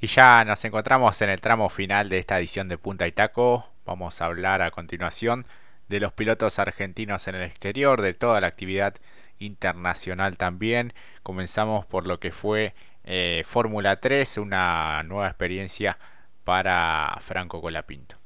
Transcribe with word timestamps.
Y 0.00 0.06
ya 0.06 0.44
nos 0.44 0.64
encontramos 0.64 1.20
en 1.22 1.30
el 1.30 1.40
tramo 1.40 1.68
final 1.68 2.08
de 2.08 2.18
esta 2.18 2.38
edición 2.38 2.68
de 2.68 2.78
Punta 2.78 3.08
y 3.08 3.12
Taco. 3.12 3.66
Vamos 3.84 4.20
a 4.20 4.26
hablar 4.26 4.62
a 4.62 4.70
continuación 4.70 5.44
de 5.88 5.98
los 5.98 6.12
pilotos 6.12 6.60
argentinos 6.60 7.26
en 7.26 7.34
el 7.34 7.42
exterior, 7.42 8.00
de 8.00 8.14
toda 8.14 8.40
la 8.40 8.46
actividad 8.46 8.94
internacional 9.40 10.36
también. 10.36 10.92
Comenzamos 11.24 11.84
por 11.84 12.06
lo 12.06 12.20
que 12.20 12.30
fue 12.30 12.74
eh, 13.02 13.42
Fórmula 13.44 13.98
3, 13.98 14.38
una 14.38 15.02
nueva 15.02 15.26
experiencia 15.26 15.98
para 16.44 17.18
Franco 17.20 17.60
Colapinto. 17.60 18.16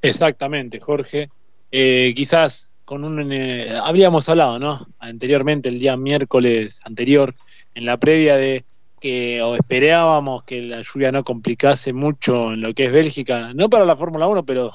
Exactamente, 0.00 0.78
Jorge. 0.78 1.30
Eh, 1.72 2.12
quizás 2.14 2.74
con 2.84 3.02
un... 3.02 3.32
Eh, 3.32 3.76
habíamos 3.82 4.28
hablado, 4.28 4.60
¿no? 4.60 4.86
Anteriormente, 5.00 5.68
el 5.68 5.80
día 5.80 5.96
miércoles 5.96 6.80
anterior, 6.84 7.34
en 7.74 7.86
la 7.86 7.96
previa 7.96 8.36
de 8.36 8.64
que 9.00 9.42
o 9.42 9.54
esperábamos 9.54 10.44
que 10.44 10.62
la 10.62 10.82
lluvia 10.82 11.10
no 11.10 11.24
complicase 11.24 11.92
mucho 11.92 12.52
en 12.52 12.60
lo 12.60 12.74
que 12.74 12.84
es 12.84 12.92
Bélgica, 12.92 13.52
no 13.54 13.70
para 13.70 13.86
la 13.86 13.96
Fórmula 13.96 14.28
1, 14.28 14.44
pero 14.44 14.70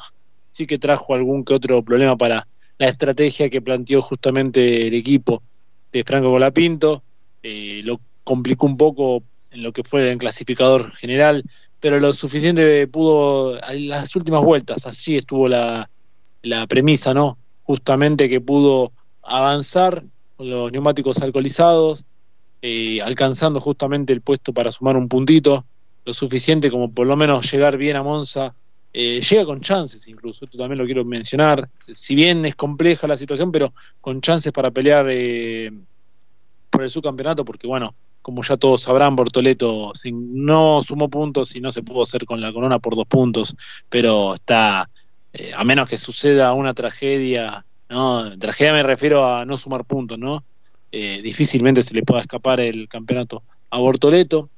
sí 0.49 0.65
que 0.65 0.77
trajo 0.77 1.13
algún 1.13 1.45
que 1.45 1.53
otro 1.53 1.83
problema 1.83 2.17
para 2.17 2.47
la 2.77 2.87
estrategia 2.87 3.49
que 3.49 3.61
planteó 3.61 4.01
justamente 4.01 4.87
el 4.87 4.93
equipo 4.95 5.43
de 5.91 6.03
Franco 6.03 6.31
Colapinto, 6.31 7.03
eh, 7.43 7.81
lo 7.83 8.01
complicó 8.23 8.65
un 8.65 8.75
poco 8.75 9.23
en 9.51 9.63
lo 9.63 9.71
que 9.71 9.83
fue 9.83 10.09
el 10.09 10.17
clasificador 10.17 10.91
general, 10.93 11.43
pero 11.79 11.99
lo 11.99 12.11
suficiente 12.11 12.87
pudo, 12.87 13.61
en 13.69 13.89
las 13.89 14.15
últimas 14.15 14.43
vueltas, 14.43 14.87
así 14.87 15.15
estuvo 15.15 15.47
la, 15.47 15.89
la 16.41 16.65
premisa, 16.67 17.13
¿no? 17.13 17.37
Justamente 17.63 18.27
que 18.27 18.41
pudo 18.41 18.91
avanzar 19.21 20.03
con 20.35 20.49
los 20.49 20.71
neumáticos 20.71 21.21
alcoholizados, 21.21 22.05
eh, 22.67 22.99
alcanzando 22.99 23.59
justamente 23.59 24.11
el 24.11 24.21
puesto 24.21 24.51
para 24.51 24.71
sumar 24.71 24.97
un 24.97 25.07
puntito, 25.07 25.67
lo 26.03 26.13
suficiente 26.15 26.71
como 26.71 26.91
por 26.91 27.05
lo 27.05 27.15
menos 27.15 27.51
llegar 27.51 27.77
bien 27.77 27.95
a 27.95 28.01
Monza. 28.01 28.55
Eh, 28.91 29.21
llega 29.21 29.45
con 29.45 29.61
chances 29.61 30.07
incluso, 30.07 30.45
esto 30.45 30.57
también 30.57 30.79
lo 30.79 30.85
quiero 30.85 31.05
mencionar, 31.05 31.69
si 31.75 32.15
bien 32.15 32.43
es 32.43 32.55
compleja 32.55 33.05
la 33.05 33.17
situación, 33.17 33.51
pero 33.51 33.71
con 34.01 34.19
chances 34.19 34.51
para 34.51 34.71
pelear 34.71 35.05
eh, 35.11 35.71
por 36.71 36.81
el 36.81 36.89
subcampeonato, 36.89 37.45
porque 37.45 37.67
bueno, 37.67 37.93
como 38.23 38.41
ya 38.41 38.57
todos 38.57 38.81
sabrán, 38.81 39.15
Bortoleto 39.15 39.91
no 40.11 40.81
sumó 40.81 41.07
puntos 41.07 41.55
y 41.55 41.61
no 41.61 41.71
se 41.71 41.83
pudo 41.83 42.01
hacer 42.01 42.25
con 42.25 42.41
la 42.41 42.51
corona 42.51 42.79
por 42.79 42.95
dos 42.95 43.05
puntos, 43.05 43.55
pero 43.89 44.33
está, 44.33 44.89
a 45.55 45.63
menos 45.65 45.87
que 45.87 45.97
suceda 45.97 46.53
una 46.53 46.73
tragedia, 46.73 47.63
no, 47.89 48.35
tragedia 48.39 48.73
me 48.73 48.81
refiero 48.81 49.23
a 49.23 49.45
no 49.45 49.55
sumar 49.55 49.85
puntos, 49.85 50.17
¿no? 50.17 50.43
Eh, 50.97 51.19
difícilmente 51.21 51.83
se 51.83 51.93
le 51.93 52.03
pueda 52.03 52.21
escapar 52.21 52.61
el 52.61 52.87
campeonato 52.87 53.43
a 53.69 53.79
Bortoleto. 53.79 54.49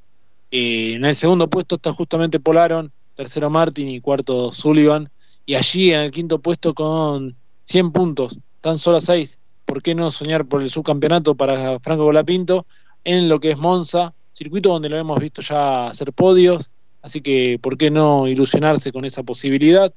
Eh, 0.51 0.93
en 0.93 1.03
el 1.03 1.15
segundo 1.15 1.49
puesto 1.49 1.77
está 1.77 1.91
justamente 1.91 2.39
Polaron, 2.39 2.91
tercero 3.15 3.49
Martin 3.49 3.89
y 3.89 4.01
cuarto 4.01 4.51
Sullivan. 4.51 5.09
Y 5.47 5.55
allí 5.55 5.91
en 5.91 6.01
el 6.01 6.11
quinto 6.11 6.37
puesto 6.37 6.75
con 6.75 7.35
100 7.63 7.91
puntos, 7.91 8.37
tan 8.61 8.77
solo 8.77 9.01
6. 9.01 9.39
¿Por 9.65 9.81
qué 9.81 9.95
no 9.95 10.11
soñar 10.11 10.45
por 10.45 10.61
el 10.61 10.69
subcampeonato 10.69 11.33
para 11.33 11.79
Franco 11.79 12.03
Golapinto 12.03 12.67
en 13.03 13.29
lo 13.29 13.39
que 13.39 13.49
es 13.49 13.57
Monza, 13.57 14.13
circuito 14.31 14.69
donde 14.69 14.89
lo 14.89 14.97
hemos 14.99 15.19
visto 15.19 15.41
ya 15.41 15.87
hacer 15.87 16.13
podios? 16.13 16.69
Así 17.01 17.19
que, 17.19 17.57
¿por 17.59 17.79
qué 17.79 17.89
no 17.89 18.27
ilusionarse 18.27 18.91
con 18.91 19.05
esa 19.05 19.23
posibilidad? 19.23 19.91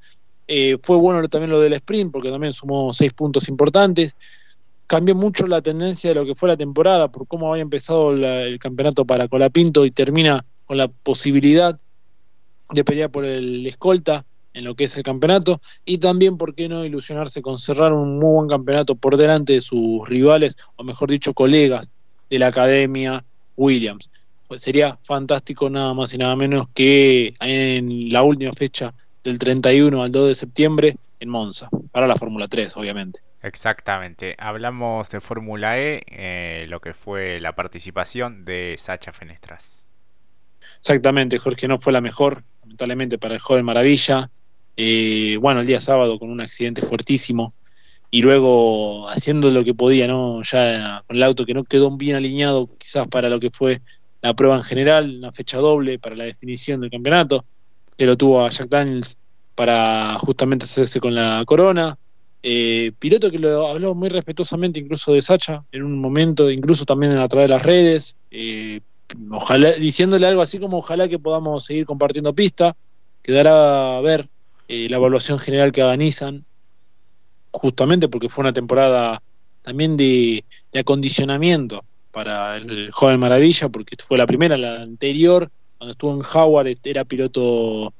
Eh, 0.48 0.78
fue 0.80 0.96
bueno 0.96 1.28
también 1.28 1.50
lo 1.50 1.61
del 1.61 1.74
sprint, 1.74 2.11
porque 2.11 2.30
también 2.30 2.55
sumó 2.55 2.94
6 2.94 3.12
puntos 3.12 3.46
importantes 3.50 4.16
cambió 4.91 5.14
mucho 5.14 5.46
la 5.46 5.62
tendencia 5.62 6.10
de 6.10 6.16
lo 6.16 6.27
que 6.27 6.34
fue 6.34 6.48
la 6.48 6.56
temporada, 6.56 7.12
por 7.12 7.28
cómo 7.28 7.52
había 7.52 7.62
empezado 7.62 8.10
el 8.10 8.58
campeonato 8.58 9.05
para 9.05 9.28
Colapinto 9.28 9.86
y 9.86 9.92
termina 9.92 10.44
con 10.64 10.78
la 10.78 10.88
posibilidad 10.88 11.78
de 12.72 12.83
pelear 12.83 13.08
por 13.08 13.24
el 13.24 13.64
escolta 13.68 14.24
en 14.52 14.64
lo 14.64 14.74
que 14.74 14.84
es 14.84 14.96
el 14.96 15.05
campeonato 15.05 15.61
y 15.84 15.98
también, 15.98 16.36
¿por 16.36 16.56
qué 16.56 16.68
no 16.68 16.84
ilusionarse 16.84 17.41
con 17.41 17.56
cerrar 17.56 17.92
un 17.92 18.18
muy 18.18 18.34
buen 18.34 18.48
campeonato 18.48 18.96
por 18.96 19.17
delante 19.17 19.52
de 19.52 19.61
sus 19.61 20.08
rivales, 20.08 20.56
o 20.74 20.83
mejor 20.83 21.08
dicho, 21.08 21.34
colegas 21.34 21.89
de 22.28 22.40
la 22.40 22.48
academia 22.48 23.24
Williams? 23.57 24.11
Pues 24.48 24.61
sería 24.61 24.98
fantástico 25.05 25.70
nada 25.70 25.95
más 25.95 26.12
y 26.14 26.18
nada 26.18 26.34
menos 26.34 26.67
que 26.74 27.33
en 27.39 28.08
la 28.08 28.24
última 28.24 28.52
fecha 28.55 28.92
del 29.22 29.39
31 29.39 30.02
al 30.02 30.11
2 30.11 30.27
de 30.27 30.34
septiembre 30.34 30.96
en 31.20 31.29
Monza, 31.29 31.69
para 31.92 32.07
la 32.07 32.17
Fórmula 32.17 32.48
3, 32.48 32.77
obviamente. 32.77 33.20
Exactamente. 33.42 34.35
Hablamos 34.39 35.11
de 35.11 35.20
Fórmula 35.20 35.79
E, 35.79 36.03
eh, 36.07 36.67
lo 36.69 36.81
que 36.81 36.95
fue 36.95 37.41
la 37.41 37.55
participación 37.55 38.45
de 38.45 38.77
Sacha 38.79 39.13
Fenestras. 39.13 39.85
Exactamente, 40.79 41.39
Jorge 41.39 41.69
no 41.69 41.79
fue 41.79 41.92
la 41.92 42.01
mejor, 42.01 42.42
lamentablemente 42.63 43.19
para 43.19 43.35
el 43.35 43.41
joven 43.41 43.64
Maravilla. 43.64 44.31
Eh, 44.77 45.36
bueno, 45.41 45.61
el 45.61 45.67
día 45.67 45.81
sábado 45.81 46.19
con 46.19 46.31
un 46.31 46.41
accidente 46.41 46.81
fuertísimo 46.83 47.55
y 48.11 48.23
luego 48.23 49.08
haciendo 49.08 49.51
lo 49.51 49.63
que 49.63 49.75
podía, 49.75 50.08
¿no? 50.08 50.42
Ya 50.42 51.05
con 51.07 51.17
el 51.17 51.23
auto 51.23 51.45
que 51.45 51.55
no 51.55 51.64
quedó 51.64 51.91
bien 51.97 52.17
alineado 52.17 52.69
quizás 52.79 53.07
para 53.08 53.29
lo 53.29 53.39
que 53.39 53.51
fue 53.51 53.83
la 54.23 54.35
prueba 54.35 54.57
en 54.57 54.63
general, 54.63 55.17
una 55.19 55.33
fecha 55.33 55.58
doble 55.58 55.98
para 55.98 56.17
la 56.17 56.25
definición 56.25 56.81
del 56.81 56.91
campeonato, 56.91 57.45
pero 57.97 58.17
tuvo 58.17 58.45
a 58.45 58.51
Jack 58.51 58.69
Daniels 58.69 59.19
para 59.60 60.14
justamente 60.18 60.64
hacerse 60.64 61.00
con 61.00 61.14
la 61.14 61.44
corona. 61.44 61.94
Eh, 62.42 62.92
piloto 62.98 63.30
que 63.30 63.38
lo 63.38 63.68
habló 63.68 63.94
muy 63.94 64.08
respetuosamente 64.08 64.80
incluso 64.80 65.12
de 65.12 65.20
Sacha 65.20 65.62
en 65.70 65.82
un 65.82 65.98
momento, 65.98 66.50
incluso 66.50 66.86
también 66.86 67.12
a 67.18 67.28
través 67.28 67.48
de 67.48 67.54
las 67.56 67.62
redes, 67.62 68.16
eh, 68.30 68.80
diciéndole 69.78 70.26
algo 70.26 70.40
así 70.40 70.58
como 70.58 70.78
ojalá 70.78 71.08
que 71.08 71.18
podamos 71.18 71.66
seguir 71.66 71.84
compartiendo 71.84 72.34
pista, 72.34 72.74
quedará 73.20 73.98
a 73.98 74.00
ver 74.00 74.30
eh, 74.66 74.88
la 74.88 74.96
evaluación 74.96 75.38
general 75.38 75.72
que 75.72 75.84
organizan, 75.84 76.46
justamente 77.50 78.08
porque 78.08 78.30
fue 78.30 78.40
una 78.40 78.54
temporada 78.54 79.22
también 79.60 79.98
de, 79.98 80.42
de 80.72 80.80
acondicionamiento 80.80 81.84
para 82.12 82.56
el 82.56 82.90
joven 82.92 83.20
Maravilla, 83.20 83.68
porque 83.68 83.94
fue 84.02 84.16
la 84.16 84.24
primera, 84.24 84.56
la 84.56 84.80
anterior, 84.80 85.50
cuando 85.77 85.90
estuvo 85.90 86.14
en 86.14 86.22
Howard 86.34 86.78
era 86.84 87.04
piloto 87.04 87.92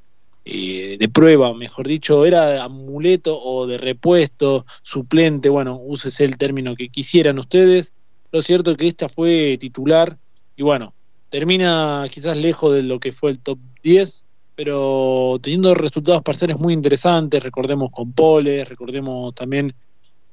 eh, 0.43 0.97
de 0.99 1.09
prueba, 1.09 1.53
mejor 1.53 1.87
dicho, 1.87 2.25
era 2.25 2.65
amuleto 2.65 3.39
o 3.41 3.67
de 3.67 3.77
repuesto, 3.77 4.65
suplente, 4.83 5.51
bueno, 5.51 5.79
úsese 5.83 6.25
el 6.25 6.39
término 6.39 6.75
que 6.75 6.89
quisieran 6.89 7.39
ustedes. 7.39 7.93
Lo 8.33 8.41
cierto 8.41 8.71
es 8.71 8.77
que 8.79 8.89
esta 8.89 9.09
fue 9.09 9.59
titular 9.61 10.17
y 10.57 10.63
bueno, 10.63 10.95
termina 11.29 12.07
quizás 12.11 12.39
lejos 12.39 12.73
de 12.73 12.83
lo 12.83 12.99
que 12.99 13.13
fue 13.13 13.31
el 13.31 13.39
top 13.39 13.59
10, 13.83 14.25
pero 14.55 15.39
teniendo 15.43 15.75
resultados 15.75 16.23
parciales 16.23 16.59
muy 16.59 16.73
interesantes, 16.73 17.43
recordemos 17.43 17.91
con 17.91 18.13
Poles, 18.13 18.67
recordemos 18.67 19.35
también 19.35 19.75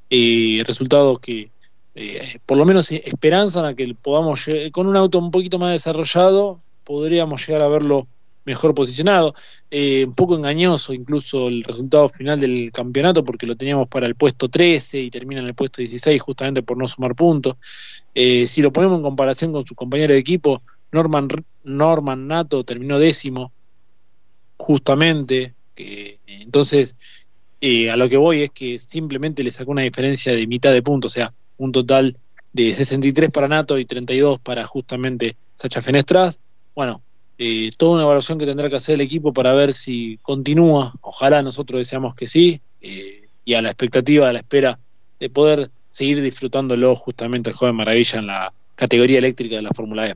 eh, 0.10 0.64
resultados 0.66 1.20
que 1.20 1.52
eh, 1.96 2.22
por 2.46 2.58
lo 2.58 2.66
menos 2.66 2.92
esperanzan 2.92 3.66
a 3.66 3.74
que 3.74 3.94
podamos, 3.94 4.46
con 4.72 4.88
un 4.88 4.96
auto 4.96 5.20
un 5.20 5.32
poquito 5.32 5.60
más 5.60 5.74
desarrollado, 5.74 6.62
podríamos 6.86 7.46
llegar 7.46 7.62
a 7.62 7.68
verlo 7.68 8.08
mejor 8.48 8.74
posicionado. 8.74 9.36
Eh, 9.70 10.06
un 10.06 10.16
poco 10.16 10.36
engañoso 10.36 10.94
incluso 10.94 11.50
el 11.50 11.64
resultado 11.64 12.10
final 12.10 12.40
del 12.40 12.72
campeonato 12.72 13.24
porque 13.24 13.46
lo 13.46 13.56
teníamos 13.56 13.88
para 13.88 14.08
el 14.08 14.16
puesto 14.16 14.48
13 14.48 15.02
y 15.02 15.12
termina 15.12 15.42
en 15.42 15.48
el 15.48 15.54
puesto 15.54 15.82
16 15.82 16.20
justamente 16.22 16.64
por 16.64 16.78
no 16.78 16.88
sumar 16.88 17.14
puntos. 17.14 17.58
Eh, 18.16 18.48
si 18.48 18.62
lo 18.62 18.72
ponemos 18.72 18.98
en 18.98 19.04
comparación 19.04 19.52
con 19.52 19.66
su 19.66 19.76
compañero 19.76 20.14
de 20.14 20.20
equipo, 20.20 20.64
Norman, 20.92 21.28
Norman 21.64 22.26
Nato 22.26 22.64
terminó 22.64 22.98
décimo 22.98 23.52
justamente. 24.58 25.54
Que, 25.76 26.20
entonces, 26.26 26.96
eh, 27.62 27.92
a 27.92 27.98
lo 27.98 28.10
que 28.10 28.18
voy 28.18 28.44
es 28.44 28.52
que 28.52 28.80
simplemente 28.80 29.44
le 29.44 29.52
sacó 29.52 29.72
una 29.72 29.84
diferencia 29.84 30.34
de 30.34 30.48
mitad 30.48 30.72
de 30.72 30.82
puntos, 30.82 31.12
o 31.12 31.14
sea, 31.14 31.34
un 31.58 31.72
total 31.72 32.18
de 32.54 32.74
63 32.74 33.30
para 33.30 33.48
Nato 33.48 33.78
y 33.78 33.86
32 33.86 34.40
para 34.40 34.64
justamente 34.64 35.36
Sacha 35.54 35.82
Fenestras. 35.82 36.40
Bueno, 36.74 37.02
eh, 37.40 37.70
toda 37.78 37.96
una 37.96 38.04
evaluación 38.04 38.40
que 38.40 38.46
tendrá 38.46 38.70
que 38.70 38.78
hacer 38.78 38.96
el 38.96 39.02
equipo 39.02 39.32
para 39.32 39.54
ver 39.54 39.74
si 39.74 40.18
continúa. 40.24 40.94
Ojalá 41.02 41.42
nosotros 41.44 41.80
deseamos 41.80 42.16
que 42.16 42.26
sí, 42.26 42.62
eh, 42.82 43.28
y 43.46 43.54
a 43.54 43.62
la 43.62 43.70
expectativa, 43.70 44.30
a 44.30 44.34
la 44.34 44.40
espera 44.40 44.80
de 45.20 45.30
poder 45.30 45.70
seguir 45.90 46.22
disfrutándolo 46.22 46.96
justamente 46.96 47.50
el 47.50 47.56
joven 47.56 47.76
Maravilla 47.76 48.20
en 48.20 48.28
la 48.28 48.54
categoría 48.76 49.20
eléctrica 49.20 49.56
de 49.56 49.62
la 49.62 49.70
Fórmula 49.70 50.08
E. 50.08 50.16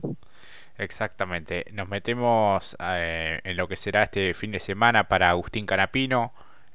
Exactamente. 0.78 1.66
Nos 1.72 1.88
metemos 1.88 2.76
eh, 2.80 3.40
en 3.44 3.56
lo 3.56 3.68
que 3.68 3.76
será 3.76 4.04
este 4.04 4.34
fin 4.34 4.50
de 4.50 4.60
semana 4.60 5.08
para 5.08 5.30
Agustín 5.30 5.66
Canapino, 5.66 6.32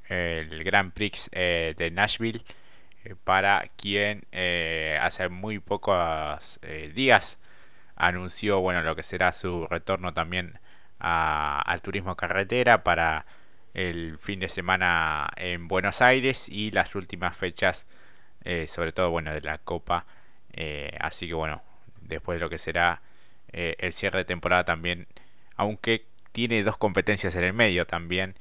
el 0.07 0.63
Grand 0.63 0.93
Prix 0.93 1.29
de 1.31 1.91
Nashville, 1.91 2.43
para 3.25 3.69
quien 3.75 4.23
hace 5.01 5.27
muy 5.27 5.59
pocos 5.59 6.59
días 6.95 7.37
anunció 7.97 8.61
bueno 8.61 8.81
lo 8.81 8.95
que 8.95 9.03
será 9.03 9.31
su 9.33 9.67
retorno 9.67 10.13
también 10.13 10.59
al 10.99 11.81
turismo 11.81 12.15
carretera 12.15 12.83
para 12.83 13.25
el 13.73 14.17
fin 14.17 14.39
de 14.39 14.49
semana 14.49 15.29
en 15.35 15.67
Buenos 15.67 16.01
Aires 16.01 16.49
y 16.49 16.71
las 16.71 16.95
últimas 16.95 17.35
fechas 17.35 17.85
eh, 18.43 18.67
sobre 18.67 18.91
todo 18.91 19.11
bueno 19.11 19.33
de 19.33 19.41
la 19.41 19.57
Copa 19.57 20.05
eh, 20.53 20.95
así 20.99 21.27
que 21.27 21.33
bueno 21.33 21.61
después 22.01 22.37
de 22.37 22.39
lo 22.39 22.49
que 22.49 22.57
será 22.57 23.01
eh, 23.51 23.75
el 23.79 23.93
cierre 23.93 24.19
de 24.19 24.25
temporada 24.25 24.63
también 24.63 25.07
aunque 25.55 26.05
tiene 26.31 26.63
dos 26.63 26.77
competencias 26.77 27.35
en 27.35 27.43
el 27.43 27.53
medio 27.53 27.87
también, 27.87 28.35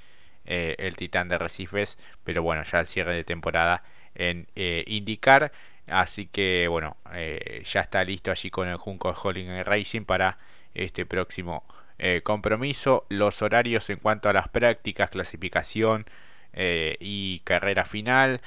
el 0.45 0.95
Titán 0.97 1.29
de 1.29 1.39
Recifes, 1.39 1.99
pero 2.25 2.43
bueno, 2.43 2.63
ya 2.63 2.81
el 2.81 2.87
cierre 2.87 3.15
de 3.15 3.25
temporada 3.25 3.83
en 4.15 4.47
indicar. 4.55 5.51
Así 5.89 6.27
que 6.27 6.67
bueno, 6.69 6.97
eh, 7.13 7.63
ya 7.65 7.81
está 7.81 8.03
listo 8.05 8.31
allí 8.31 8.51
con 8.51 8.69
el 8.69 8.77
Junco 8.77 9.11
Holling 9.11 9.65
Racing 9.65 10.05
para 10.05 10.39
este 10.75 11.07
próximo 11.07 11.65
compromiso. 12.25 13.07
Los 13.09 13.41
horarios 13.41 13.89
en 13.89 13.97
cuanto 13.97 14.29
a 14.29 14.35
las 14.35 14.51
prácticas, 14.51 15.09
clasificación 15.09 16.05
y 16.53 17.41
carrera 17.41 17.87
final. 17.87 18.43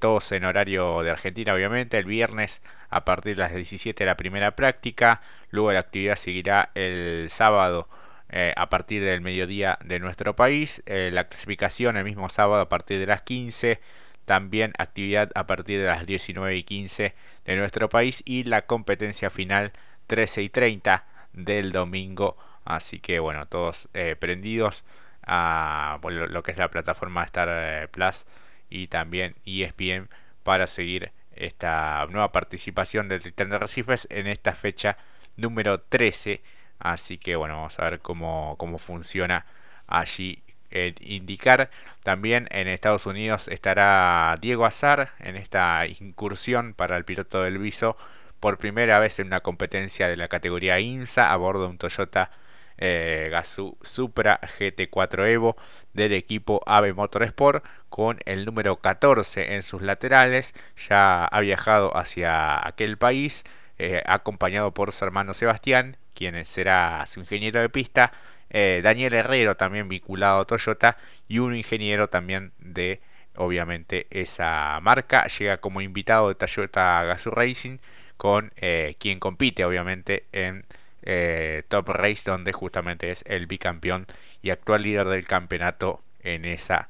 todos 0.00 0.32
en 0.32 0.46
horario 0.46 1.02
de 1.02 1.10
Argentina, 1.10 1.52
obviamente. 1.52 1.98
El 1.98 2.06
viernes 2.06 2.62
a 2.88 3.04
partir 3.04 3.36
de 3.36 3.42
las 3.42 3.54
17 3.54 4.06
la 4.06 4.16
primera 4.16 4.56
práctica. 4.56 5.20
Luego 5.50 5.72
la 5.72 5.80
actividad 5.80 6.16
seguirá 6.16 6.70
el 6.74 7.28
sábado 7.28 7.86
eh, 8.28 8.52
a 8.56 8.68
partir 8.68 9.04
del 9.04 9.20
mediodía 9.20 9.78
de 9.84 10.00
nuestro 10.00 10.34
país. 10.34 10.82
Eh, 10.86 11.10
la 11.12 11.28
clasificación 11.28 11.96
el 11.96 12.04
mismo 12.04 12.28
sábado 12.28 12.62
a 12.62 12.68
partir 12.68 12.98
de 12.98 13.06
las 13.06 13.22
15. 13.22 13.80
También 14.26 14.72
actividad 14.78 15.30
a 15.34 15.46
partir 15.46 15.80
de 15.80 15.86
las 15.86 16.04
19 16.04 16.54
y 16.56 16.62
15 16.64 17.14
de 17.44 17.56
nuestro 17.56 17.88
país. 17.88 18.22
Y 18.26 18.44
la 18.44 18.66
competencia 18.66 19.30
final 19.30 19.72
13 20.08 20.42
y 20.42 20.48
30 20.50 21.06
del 21.32 21.72
domingo. 21.72 22.36
Así 22.64 23.00
que 23.00 23.18
bueno, 23.20 23.46
todos 23.46 23.88
eh, 23.94 24.16
prendidos 24.16 24.84
a 25.26 25.98
lo, 26.02 26.42
que 26.42 26.52
es 26.52 26.58
la 26.58 26.70
plataforma 26.70 27.24
Star 27.24 27.88
Plus 27.90 28.26
y 28.68 28.88
también 28.88 29.36
ESPN 29.46 30.08
para 30.42 30.66
seguir 30.66 31.12
esta 31.34 32.06
nueva 32.10 32.32
participación 32.32 33.08
del 33.08 33.22
Titán 33.22 33.50
de 33.50 33.58
Recifes 33.58 34.06
en 34.10 34.26
esta 34.26 34.52
fecha 34.52 34.98
número 35.36 35.80
13 35.80 36.42
Así 36.78 37.18
que 37.18 37.36
bueno, 37.36 37.56
vamos 37.56 37.78
a 37.78 37.84
ver 37.84 38.00
cómo, 38.00 38.56
cómo 38.58 38.78
funciona 38.78 39.46
allí 39.86 40.42
el 40.70 40.94
indicar. 41.00 41.70
También 42.02 42.48
en 42.50 42.68
Estados 42.68 43.06
Unidos 43.06 43.48
estará 43.48 44.34
Diego 44.40 44.66
Azar 44.66 45.10
en 45.18 45.36
esta 45.36 45.86
incursión 45.86 46.74
para 46.74 46.96
el 46.96 47.04
piloto 47.04 47.42
del 47.42 47.58
Viso 47.58 47.96
por 48.40 48.58
primera 48.58 48.98
vez 48.98 49.18
en 49.18 49.28
una 49.28 49.40
competencia 49.40 50.08
de 50.08 50.16
la 50.16 50.28
categoría 50.28 50.78
INSA 50.80 51.32
a 51.32 51.36
bordo 51.36 51.62
de 51.62 51.68
un 51.68 51.78
Toyota 51.78 52.30
eh, 52.78 53.28
Gazoo 53.30 53.78
Supra 53.82 54.38
GT4 54.40 55.28
Evo 55.28 55.56
del 55.94 56.12
equipo 56.12 56.62
Ave 56.66 56.92
Motorsport 56.92 57.64
con 57.88 58.18
el 58.26 58.44
número 58.44 58.76
14 58.76 59.54
en 59.54 59.62
sus 59.62 59.82
laterales. 59.82 60.54
Ya 60.88 61.24
ha 61.24 61.40
viajado 61.40 61.96
hacia 61.96 62.66
aquel 62.66 62.98
país 62.98 63.44
eh, 63.78 64.02
acompañado 64.06 64.72
por 64.72 64.92
su 64.92 65.04
hermano 65.04 65.34
Sebastián 65.34 65.96
quien 66.16 66.44
será 66.46 67.04
su 67.06 67.20
ingeniero 67.20 67.60
de 67.60 67.68
pista, 67.68 68.12
eh, 68.50 68.80
Daniel 68.82 69.14
Herrero 69.14 69.56
también 69.56 69.88
vinculado 69.88 70.40
a 70.40 70.44
Toyota 70.44 70.96
y 71.28 71.38
un 71.38 71.54
ingeniero 71.54 72.08
también 72.08 72.52
de 72.58 73.00
obviamente 73.36 74.06
esa 74.10 74.78
marca. 74.82 75.26
Llega 75.26 75.58
como 75.58 75.80
invitado 75.80 76.28
de 76.28 76.34
Toyota 76.34 77.04
Gazoo 77.04 77.32
Racing 77.32 77.78
con 78.16 78.52
eh, 78.56 78.96
quien 78.98 79.20
compite 79.20 79.64
obviamente 79.64 80.24
en 80.32 80.64
eh, 81.02 81.62
Top 81.68 81.88
Race 81.88 82.28
donde 82.28 82.52
justamente 82.52 83.10
es 83.10 83.22
el 83.26 83.46
bicampeón 83.46 84.06
y 84.42 84.50
actual 84.50 84.82
líder 84.82 85.06
del 85.06 85.26
campeonato 85.26 86.02
en 86.20 86.44
esa 86.44 86.88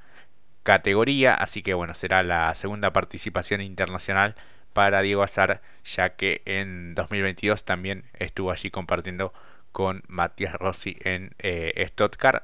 categoría. 0.62 1.35
Así 1.35 1.62
que 1.62 1.75
bueno 1.75 1.94
será 1.94 2.23
la 2.23 2.55
segunda 2.55 2.93
participación 2.93 3.61
internacional 3.61 4.37
para 4.73 5.00
Diego 5.00 5.23
Azar, 5.23 5.62
ya 5.85 6.17
que 6.17 6.43
en 6.44 6.94
2022 6.94 7.64
también 7.64 8.05
estuvo 8.12 8.50
allí 8.50 8.70
compartiendo 8.70 9.32
con 9.76 10.02
Matías 10.08 10.55
Rossi 10.55 10.96
en 11.05 11.34
eh, 11.38 11.87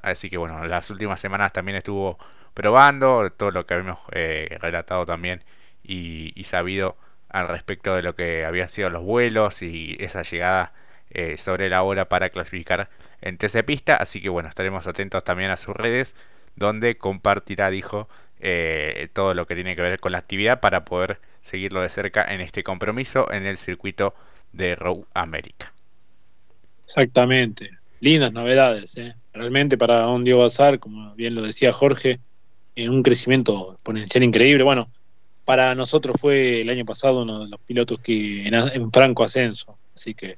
Así 0.03 0.29
que 0.29 0.37
bueno, 0.37 0.63
las 0.67 0.91
últimas 0.91 1.19
semanas 1.19 1.51
también 1.51 1.75
estuvo 1.75 2.19
probando 2.53 3.31
todo 3.31 3.49
lo 3.49 3.65
que 3.65 3.73
habíamos 3.73 3.97
eh, 4.11 4.55
relatado 4.61 5.07
también 5.07 5.43
y, 5.81 6.31
sabido 6.43 6.95
al 7.29 7.47
respecto 7.47 7.95
de 7.95 8.03
lo 8.03 8.13
que 8.13 8.45
habían 8.45 8.69
sido 8.69 8.91
los 8.91 9.01
vuelos 9.01 9.63
y 9.63 9.97
esa 9.99 10.21
llegada 10.21 10.73
eh, 11.09 11.37
sobre 11.39 11.69
la 11.69 11.81
hora 11.81 12.07
para 12.07 12.29
clasificar 12.29 12.91
en 13.21 13.39
TC 13.39 13.63
Pista. 13.65 13.95
Así 13.95 14.21
que 14.21 14.29
bueno, 14.29 14.47
estaremos 14.47 14.85
atentos 14.85 15.23
también 15.23 15.49
a 15.49 15.57
sus 15.57 15.75
redes, 15.75 16.13
donde 16.55 16.99
compartirá, 16.99 17.71
dijo, 17.71 18.07
eh, 18.41 19.09
todo 19.13 19.33
lo 19.33 19.47
que 19.47 19.55
tiene 19.55 19.75
que 19.75 19.81
ver 19.81 19.99
con 19.99 20.11
la 20.11 20.19
actividad 20.19 20.59
para 20.59 20.85
poder 20.85 21.19
seguirlo 21.41 21.81
de 21.81 21.89
cerca 21.89 22.23
en 22.25 22.41
este 22.41 22.61
compromiso 22.63 23.31
en 23.31 23.47
el 23.47 23.57
circuito 23.57 24.13
de 24.51 24.75
Row 24.75 25.07
América. 25.15 25.72
Exactamente, 26.85 27.69
lindas 27.99 28.33
novedades, 28.33 28.97
¿eh? 28.97 29.15
realmente 29.33 29.77
para 29.77 30.07
un 30.07 30.23
Diego 30.23 30.41
Bazar, 30.41 30.79
como 30.79 31.13
bien 31.15 31.35
lo 31.35 31.41
decía 31.41 31.73
Jorge, 31.73 32.19
en 32.75 32.89
un 32.89 33.03
crecimiento 33.03 33.73
exponencial 33.73 34.23
increíble. 34.23 34.63
Bueno, 34.63 34.89
para 35.45 35.75
nosotros 35.75 36.15
fue 36.19 36.61
el 36.61 36.69
año 36.69 36.85
pasado 36.85 37.23
uno 37.23 37.43
de 37.43 37.49
los 37.49 37.59
pilotos 37.61 37.99
que 37.99 38.47
en, 38.47 38.91
franco 38.91 39.23
ascenso, 39.23 39.77
así 39.93 40.13
que 40.13 40.37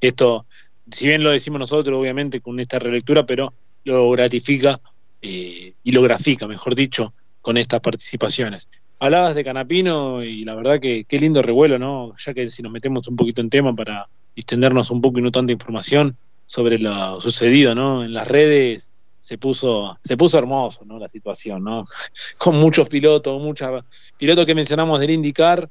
esto, 0.00 0.46
si 0.90 1.08
bien 1.08 1.22
lo 1.22 1.30
decimos 1.30 1.58
nosotros, 1.60 1.98
obviamente 1.98 2.40
con 2.40 2.58
esta 2.60 2.78
relectura, 2.78 3.26
pero 3.26 3.52
lo 3.84 4.10
gratifica 4.10 4.80
eh, 5.20 5.74
y 5.82 5.92
lo 5.92 6.02
grafica, 6.02 6.46
mejor 6.46 6.74
dicho, 6.74 7.12
con 7.40 7.56
estas 7.56 7.80
participaciones. 7.80 8.68
Hablabas 9.00 9.34
de 9.34 9.44
Canapino 9.44 10.24
y 10.24 10.44
la 10.44 10.54
verdad 10.54 10.80
que 10.80 11.04
qué 11.04 11.18
lindo 11.18 11.40
revuelo, 11.40 11.78
¿no? 11.78 12.12
Ya 12.24 12.34
que 12.34 12.50
si 12.50 12.62
nos 12.62 12.72
metemos 12.72 13.06
un 13.08 13.16
poquito 13.16 13.40
en 13.40 13.50
tema 13.50 13.74
para 13.74 14.08
distendernos 14.38 14.90
un 14.90 15.00
poco 15.00 15.18
y 15.18 15.22
no 15.22 15.30
tanta 15.30 15.52
información 15.52 16.16
sobre 16.46 16.78
lo 16.78 17.20
sucedido, 17.20 17.74
¿no? 17.74 18.04
En 18.04 18.12
las 18.12 18.26
redes 18.26 18.90
se 19.20 19.36
puso 19.36 19.98
se 20.02 20.16
puso 20.16 20.38
hermoso, 20.38 20.84
¿no? 20.84 20.98
La 20.98 21.08
situación, 21.08 21.64
¿no? 21.64 21.84
Con 22.38 22.56
muchos 22.56 22.88
pilotos, 22.88 23.40
muchos 23.40 23.84
pilotos 24.16 24.46
que 24.46 24.54
mencionamos 24.54 25.00
del 25.00 25.10
IndyCar 25.10 25.68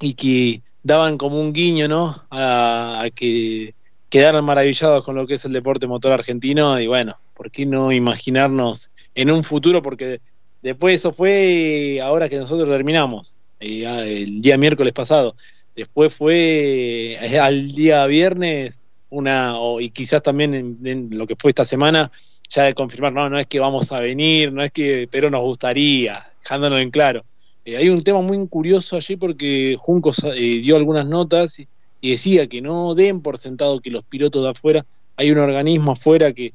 y 0.00 0.14
que 0.14 0.62
daban 0.82 1.16
como 1.18 1.40
un 1.40 1.52
guiño, 1.52 1.86
¿no? 1.88 2.26
A, 2.30 3.02
a 3.02 3.10
que 3.10 3.74
quedaran 4.08 4.44
maravillados 4.44 5.04
con 5.04 5.16
lo 5.16 5.26
que 5.26 5.34
es 5.34 5.44
el 5.44 5.52
deporte 5.52 5.86
motor 5.86 6.12
argentino 6.12 6.78
y 6.80 6.86
bueno, 6.86 7.18
¿por 7.34 7.50
qué 7.50 7.66
no 7.66 7.90
imaginarnos 7.90 8.90
en 9.14 9.30
un 9.30 9.42
futuro? 9.42 9.82
Porque 9.82 10.20
Después 10.64 10.94
eso 10.94 11.12
fue 11.12 12.00
ahora 12.02 12.26
que 12.26 12.38
nosotros 12.38 12.66
terminamos, 12.66 13.36
eh, 13.60 14.24
el 14.26 14.40
día 14.40 14.56
miércoles 14.56 14.94
pasado. 14.94 15.36
Después 15.74 16.14
fue 16.14 17.16
eh, 17.20 17.38
al 17.38 17.72
día 17.72 18.06
viernes 18.06 18.80
una, 19.10 19.56
y 19.80 19.90
quizás 19.90 20.22
también 20.22 20.78
en, 20.84 21.10
lo 21.12 21.26
que 21.26 21.36
fue 21.36 21.50
esta 21.50 21.64
semana, 21.64 22.10
ya 22.48 22.64
de 22.64 22.74
confirmar, 22.74 23.12
no, 23.12 23.28
no 23.30 23.38
es 23.38 23.46
que 23.46 23.60
vamos 23.60 23.92
a 23.92 24.00
venir, 24.00 24.52
no 24.52 24.62
es 24.62 24.72
que, 24.72 25.08
pero 25.10 25.30
nos 25.30 25.42
gustaría, 25.42 26.24
dejándonos 26.42 26.80
en 26.80 26.90
claro. 26.90 27.24
Eh, 27.64 27.76
hay 27.76 27.88
un 27.88 28.02
tema 28.02 28.20
muy 28.22 28.46
curioso 28.48 28.96
allí 28.96 29.16
porque 29.16 29.76
Juncos 29.78 30.24
dio 30.34 30.76
algunas 30.76 31.06
notas 31.06 31.58
y, 31.58 31.68
decía 32.02 32.46
que 32.48 32.60
no 32.60 32.94
den 32.94 33.22
por 33.22 33.38
sentado 33.38 33.80
que 33.80 33.90
los 33.90 34.04
pilotos 34.04 34.42
de 34.42 34.50
afuera, 34.50 34.84
hay 35.16 35.30
un 35.30 35.38
organismo 35.38 35.92
afuera 35.92 36.34
que 36.34 36.52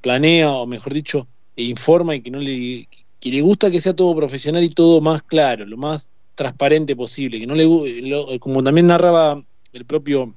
planea, 0.00 0.50
o 0.52 0.66
mejor 0.66 0.94
dicho, 0.94 1.26
informa 1.56 2.14
y 2.14 2.20
que 2.20 2.30
no 2.30 2.38
le 2.38 2.86
que 3.20 3.30
le 3.30 3.40
gusta 3.40 3.70
que 3.70 3.80
sea 3.80 3.94
todo 3.94 4.14
profesional 4.14 4.62
y 4.62 4.70
todo 4.70 5.00
más 5.00 5.22
claro, 5.22 5.66
lo 5.66 5.76
más 5.76 6.08
transparente 6.38 6.94
posible, 6.94 7.40
que 7.40 7.48
no 7.48 7.56
le 7.56 8.38
como 8.38 8.62
también 8.62 8.86
narraba 8.86 9.42
el 9.72 9.84
propio 9.84 10.36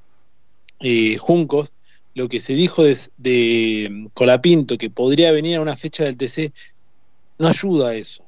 eh, 0.80 1.16
Juncos, 1.18 1.74
lo 2.16 2.28
que 2.28 2.40
se 2.40 2.56
dijo 2.56 2.84
de, 3.18 4.10
Colapinto, 4.16 4.80
que 4.80 4.90
podría 4.90 5.32
venir 5.32 5.58
a 5.58 5.62
una 5.62 5.78
fecha 5.78 6.04
del 6.04 6.18
TC, 6.18 6.52
no 7.38 7.50
ayuda 7.50 7.90
a 7.90 7.96
eso. 7.96 8.24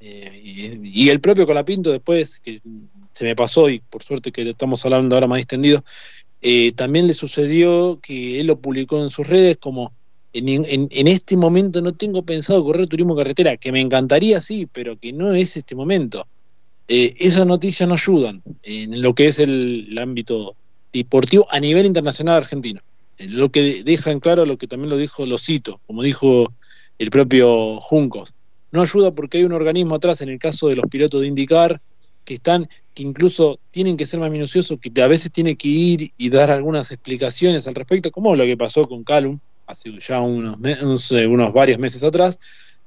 Eh, 0.00 0.78
y, 0.84 1.08
el 1.08 1.20
propio 1.22 1.46
Colapinto 1.46 1.90
después, 1.90 2.40
que 2.40 2.60
se 3.12 3.24
me 3.24 3.34
pasó 3.34 3.70
y 3.70 3.80
por 3.80 4.02
suerte 4.02 4.30
que 4.30 4.50
estamos 4.50 4.84
hablando 4.84 5.16
ahora 5.16 5.26
más 5.26 5.38
extendido, 5.38 5.82
eh, 6.42 6.72
también 6.72 7.06
le 7.06 7.14
sucedió 7.14 8.00
que 8.02 8.38
él 8.38 8.48
lo 8.48 8.58
publicó 8.58 9.02
en 9.02 9.08
sus 9.08 9.26
redes 9.26 9.56
como 9.56 9.94
en, 10.34 11.08
este 11.08 11.38
momento 11.38 11.80
no 11.80 11.94
tengo 11.94 12.22
pensado 12.22 12.64
correr 12.64 12.86
turismo 12.86 13.16
carretera, 13.16 13.56
que 13.56 13.72
me 13.72 13.80
encantaría 13.80 14.42
sí, 14.42 14.68
pero 14.70 14.98
que 14.98 15.12
no 15.12 15.32
es 15.32 15.56
este 15.56 15.74
momento. 15.74 16.26
Eh, 16.86 17.14
esas 17.18 17.46
noticias 17.46 17.88
no 17.88 17.94
ayudan 17.94 18.42
en 18.62 19.00
lo 19.00 19.14
que 19.14 19.26
es 19.26 19.38
el, 19.38 19.96
ámbito 19.98 20.54
deportivo 20.92 21.46
a 21.50 21.58
nivel 21.58 21.86
internacional 21.86 22.36
argentino. 22.36 22.80
Eh, 23.18 23.28
lo 23.28 23.50
que 23.50 23.82
deja 23.84 24.10
en 24.10 24.20
claro 24.20 24.44
lo 24.44 24.58
que 24.58 24.66
también 24.66 24.90
lo 24.90 24.96
dijo, 24.96 25.24
lo 25.24 25.38
cito, 25.38 25.80
como 25.86 26.02
dijo 26.02 26.52
el 26.98 27.10
propio 27.10 27.80
Juncos. 27.80 28.34
No 28.70 28.82
ayuda 28.82 29.12
porque 29.12 29.38
hay 29.38 29.44
un 29.44 29.52
organismo 29.52 29.94
atrás, 29.94 30.20
en 30.20 30.28
el 30.28 30.38
caso 30.38 30.68
de 30.68 30.76
los 30.76 30.86
pilotos 30.90 31.20
de 31.20 31.28
indicar, 31.28 31.80
que 32.24 32.34
están, 32.34 32.68
que 32.94 33.02
incluso 33.02 33.60
tienen 33.70 33.96
que 33.96 34.06
ser 34.06 34.20
más 34.20 34.30
minuciosos, 34.30 34.78
que 34.80 35.02
a 35.02 35.06
veces 35.06 35.30
tiene 35.30 35.56
que 35.56 35.68
ir 35.68 36.12
y 36.16 36.30
dar 36.30 36.50
algunas 36.50 36.90
explicaciones 36.90 37.68
al 37.68 37.74
respecto, 37.74 38.10
como 38.10 38.34
lo 38.34 38.44
que 38.44 38.56
pasó 38.56 38.82
con 38.84 39.04
Calum, 39.04 39.38
hace 39.66 39.90
ya 40.00 40.20
unos, 40.20 40.58
unos 41.10 41.52
varios 41.52 41.78
meses 41.78 42.02
atrás. 42.02 42.38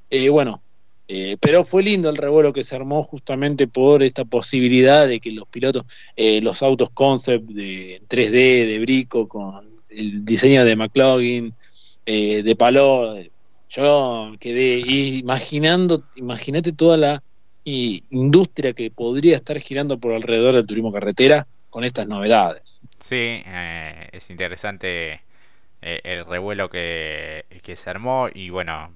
Eh, 0.10 0.30
bueno, 0.30 0.62
eh, 1.08 1.38
pero 1.40 1.64
fue 1.64 1.84
lindo 1.84 2.10
el 2.10 2.18
revuelo 2.18 2.52
que 2.52 2.66
se 2.66 2.76
armó 2.76 3.02
justamente 3.02 3.68
por 3.68 4.04
esta 4.04 4.26
posibilidad 4.26 5.08
de 5.08 5.22
que 5.22 5.32
los 5.32 5.48
pilotos, 5.48 5.86
eh, 6.18 6.42
los 6.42 6.62
autos 6.62 6.90
concept 6.90 7.50
de 7.50 8.02
3D, 8.10 8.66
de 8.68 8.80
Brico, 8.80 9.28
con 9.28 9.82
el 9.90 10.26
diseño 10.26 10.66
de 10.66 10.76
McLaughlin, 10.76 11.54
eh, 12.06 12.44
de 12.44 12.56
palo. 12.56 13.16
Yo 13.70 14.34
quedé 14.40 14.80
imaginando, 14.80 16.04
imagínate 16.16 16.74
toda 16.74 16.98
la 16.98 17.24
industria 17.64 18.72
que 18.72 18.92
podría 18.92 19.36
estar 19.36 19.60
girando 19.60 19.98
por 19.98 20.14
alrededor 20.14 20.56
del 20.56 20.68
turismo 20.68 20.92
carretera 20.92 21.48
con 21.70 21.84
estas 21.84 22.08
novedades. 22.08 22.82
Sí, 23.00 23.42
es 24.14 24.30
interesante 24.30 25.22
el 25.82 26.26
revuelo 26.26 26.70
que, 26.70 27.46
que, 27.64 27.76
se 27.76 27.90
armó 27.90 28.30
y 28.34 28.50
bueno, 28.50 28.92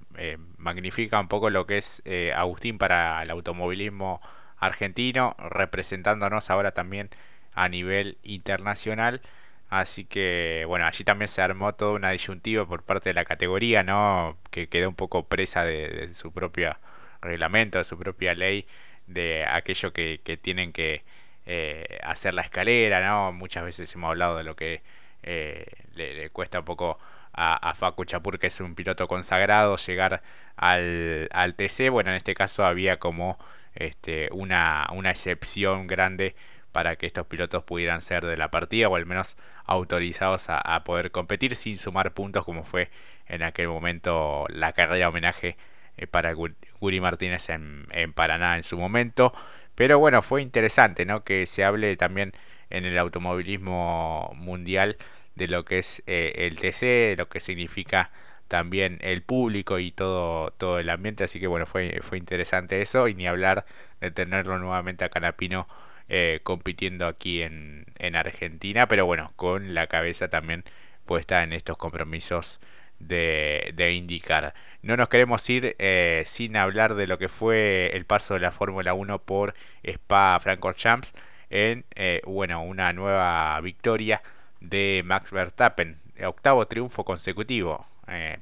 magnifica 0.57 1.19
un 1.19 1.27
poco 1.27 1.49
lo 1.49 1.65
que 1.65 1.77
es 1.77 2.01
Agustín 2.35 2.77
para 2.77 3.21
el 3.23 3.29
automovilismo 3.29 4.21
argentino, 4.57 5.35
representándonos 5.39 6.49
ahora 6.49 6.71
también 6.71 7.09
a 7.53 7.69
nivel 7.69 8.17
internacional. 8.23 9.21
Así 9.69 10.05
que, 10.05 10.65
bueno, 10.67 10.85
allí 10.85 11.03
también 11.03 11.29
se 11.29 11.41
armó 11.41 11.73
toda 11.73 11.93
una 11.93 12.11
disyuntiva 12.11 12.65
por 12.67 12.83
parte 12.83 13.09
de 13.09 13.13
la 13.13 13.25
categoría, 13.25 13.83
¿no? 13.83 14.37
Que 14.51 14.67
quedó 14.67 14.89
un 14.89 14.95
poco 14.95 15.27
presa 15.27 15.65
de, 15.65 16.13
su 16.13 16.33
propio 16.33 16.77
reglamento, 17.21 17.77
de 17.77 17.85
su 17.85 17.97
propia 17.97 18.35
ley, 18.35 18.67
de 19.07 19.45
aquello 19.45 19.93
que, 19.93 20.19
tienen 20.41 20.73
que 20.73 21.03
eh, 21.45 21.99
hacer 22.03 22.33
la 22.33 22.41
escalera, 22.43 23.05
¿no? 23.07 23.31
Muchas 23.33 23.63
veces 23.63 23.93
hemos 23.95 24.09
hablado 24.09 24.37
de 24.37 24.43
lo 24.43 24.55
que 24.55 24.81
eh, 25.23 25.65
le, 25.95 26.29
cuesta 26.31 26.59
un 26.59 26.65
poco 26.65 26.99
a, 27.33 27.55
a, 27.55 27.73
Facu 27.73 28.05
Chapur, 28.05 28.39
que 28.39 28.47
es 28.47 28.59
un 28.59 28.75
piloto 28.75 29.07
consagrado, 29.07 29.77
llegar 29.77 30.21
al, 30.55 31.55
TC. 31.55 31.89
Bueno, 31.89 32.11
en 32.11 32.17
este 32.17 32.33
caso 32.33 32.65
había 32.65 32.99
como 32.99 33.37
este, 33.75 34.29
una, 34.31 34.87
una 34.93 35.11
excepción 35.11 35.87
grande 35.87 36.35
para 36.71 36.95
que 36.95 37.05
estos 37.05 37.27
pilotos 37.27 37.63
pudieran 37.63 38.01
ser 38.01 38.25
de 38.25 38.37
la 38.37 38.49
partida 38.49 38.87
o 38.89 38.95
al 38.95 39.05
menos 39.05 39.37
autorizados 39.65 40.45
a, 40.49 40.83
poder 40.83 41.11
competir 41.11 41.55
sin 41.55 41.77
sumar 41.77 42.13
puntos 42.13 42.45
como 42.45 42.63
fue 42.63 42.89
en 43.27 43.43
aquel 43.43 43.67
momento 43.67 44.45
la 44.49 44.73
carrera 44.73 45.09
homenaje 45.09 45.57
eh, 45.97 46.07
para 46.07 46.33
Guri 46.33 47.01
Martínez 47.01 47.49
en, 47.49 47.87
Paraná 48.13 48.57
en 48.57 48.63
su 48.63 48.77
momento. 48.77 49.33
Pero 49.75 49.99
bueno, 49.99 50.21
fue 50.21 50.41
interesante 50.41 51.05
¿no? 51.05 51.23
que 51.23 51.45
se 51.45 51.63
hable 51.63 51.95
también 51.97 52.33
en 52.71 52.85
el 52.85 52.97
automovilismo 52.97 54.31
mundial 54.35 54.97
de 55.35 55.47
lo 55.47 55.65
que 55.65 55.79
es 55.79 56.03
eh, 56.07 56.33
el 56.47 56.57
TC, 56.57 56.81
de 56.81 57.15
lo 57.17 57.29
que 57.29 57.39
significa 57.39 58.11
también 58.47 58.97
el 59.01 59.23
público 59.23 59.79
y 59.79 59.91
todo, 59.91 60.51
todo 60.51 60.79
el 60.79 60.89
ambiente. 60.89 61.23
Así 61.23 61.39
que 61.39 61.47
bueno, 61.47 61.65
fue, 61.65 61.99
fue 62.01 62.17
interesante 62.17 62.81
eso 62.81 63.07
y 63.07 63.15
ni 63.15 63.27
hablar 63.27 63.65
de 64.01 64.11
tenerlo 64.11 64.59
nuevamente 64.59 65.05
a 65.05 65.09
Canapino 65.09 65.67
eh, 66.09 66.41
compitiendo 66.43 67.07
aquí 67.07 67.41
en, 67.41 67.85
en 67.97 68.15
Argentina, 68.17 68.87
pero 68.87 69.05
bueno, 69.05 69.31
con 69.37 69.73
la 69.73 69.87
cabeza 69.87 70.29
también 70.29 70.65
puesta 71.05 71.43
en 71.43 71.53
estos 71.53 71.77
compromisos 71.77 72.59
de, 72.99 73.71
de 73.75 73.93
indicar. 73.93 74.53
No 74.81 74.97
nos 74.97 75.09
queremos 75.09 75.49
ir 75.49 75.75
eh, 75.79 76.23
sin 76.25 76.57
hablar 76.57 76.95
de 76.95 77.07
lo 77.07 77.17
que 77.17 77.29
fue 77.29 77.91
el 77.93 78.05
paso 78.05 78.33
de 78.33 78.41
la 78.41 78.51
Fórmula 78.51 78.93
1 78.93 79.19
por 79.23 79.53
Spa 79.83 80.39
Francorchamps 80.41 81.13
en 81.51 81.85
eh, 81.93 82.21
bueno, 82.25 82.63
una 82.63 82.91
nueva 82.93 83.61
victoria 83.61 84.23
de 84.59 85.03
Max 85.05 85.31
Verstappen, 85.31 85.97
octavo 86.25 86.65
triunfo 86.65 87.03
consecutivo 87.03 87.85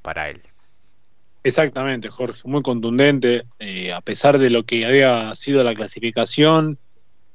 para 0.02 0.30
él. 0.30 0.42
Exactamente, 1.44 2.10
Jorge, 2.10 2.42
muy 2.46 2.64
contundente, 2.64 3.44
a 3.94 4.02
pesar 4.02 4.40
de 4.40 4.50
lo 4.50 4.64
que 4.64 4.86
había 4.86 5.36
sido 5.36 5.64
la 5.64 5.76
clasificación, 5.76 6.80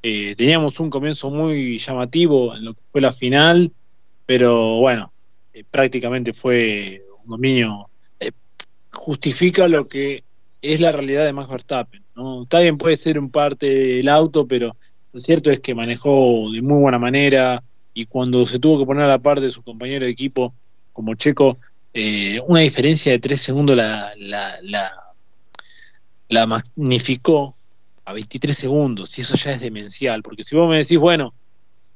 eh, 0.06 0.34
teníamos 0.36 0.78
un 0.80 0.90
comienzo 0.90 1.30
muy 1.30 1.78
llamativo 1.78 2.54
en 2.54 2.66
lo 2.66 2.74
que 2.74 2.80
fue 2.92 3.00
la 3.00 3.10
final, 3.10 3.72
pero 4.26 4.76
bueno, 4.76 5.10
eh, 5.54 5.64
prácticamente 5.70 6.34
fue 6.34 7.02
un 7.22 7.30
dominio. 7.30 7.88
Eh, 8.20 8.30
justifica 8.92 9.66
lo 9.66 9.88
que 9.88 10.22
es 10.60 10.78
la 10.78 10.92
realidad 10.92 11.24
de 11.24 11.32
Max 11.32 11.48
Verstappen. 11.48 12.04
¿no? 12.14 12.42
Está 12.42 12.60
bien, 12.60 12.76
puede 12.76 12.98
ser 12.98 13.18
un 13.18 13.30
parte 13.30 13.66
del 13.66 14.10
auto, 14.10 14.46
pero 14.46 14.76
lo 15.14 15.21
cierto 15.21 15.52
es 15.52 15.61
que 15.61 15.76
manejó 15.76 16.50
de 16.52 16.61
muy 16.61 16.80
buena 16.80 16.99
manera 16.99 17.62
y 17.94 18.06
cuando 18.06 18.44
se 18.47 18.59
tuvo 18.59 18.80
que 18.80 18.85
poner 18.85 19.04
a 19.04 19.09
la 19.09 19.21
par 19.21 19.40
de 19.40 19.49
su 19.49 19.62
compañero 19.62 20.04
de 20.04 20.11
equipo 20.11 20.52
como 20.92 21.14
Checo, 21.14 21.59
una 22.49 22.61
diferencia 22.61 23.12
de 23.12 23.21
tres 23.21 23.40
segundos 23.40 23.76
la, 23.76 24.12
la, 24.18 24.59
la, 26.28 26.47
magnificó 26.47 27.54
a 28.04 28.12
23 28.12 28.56
segundos, 28.56 29.16
y 29.16 29.21
eso 29.21 29.37
ya 29.37 29.52
es 29.52 29.61
demencial, 29.61 30.21
porque 30.21 30.42
si 30.42 30.56
vos 30.56 30.68
me 30.68 30.78
decís, 30.78 30.99
bueno, 30.99 31.33